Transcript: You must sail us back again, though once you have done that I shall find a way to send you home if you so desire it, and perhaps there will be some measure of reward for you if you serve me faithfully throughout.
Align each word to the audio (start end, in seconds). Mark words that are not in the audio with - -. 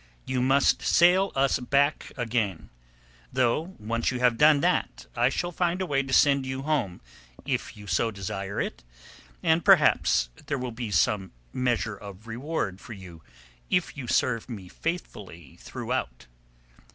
You 0.25 0.41
must 0.41 0.81
sail 0.81 1.31
us 1.35 1.59
back 1.59 2.11
again, 2.17 2.71
though 3.31 3.75
once 3.77 4.09
you 4.09 4.19
have 4.19 4.35
done 4.35 4.61
that 4.61 5.05
I 5.15 5.29
shall 5.29 5.51
find 5.51 5.79
a 5.79 5.85
way 5.85 6.01
to 6.01 6.11
send 6.11 6.43
you 6.43 6.63
home 6.63 7.01
if 7.45 7.77
you 7.77 7.85
so 7.85 8.09
desire 8.09 8.59
it, 8.59 8.83
and 9.43 9.63
perhaps 9.63 10.29
there 10.47 10.57
will 10.57 10.71
be 10.71 10.89
some 10.89 11.33
measure 11.53 11.95
of 11.95 12.25
reward 12.25 12.81
for 12.81 12.93
you 12.93 13.21
if 13.69 13.95
you 13.95 14.07
serve 14.07 14.49
me 14.49 14.69
faithfully 14.69 15.57
throughout. 15.61 16.25